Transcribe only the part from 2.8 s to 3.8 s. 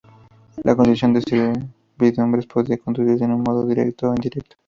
producirse de un modo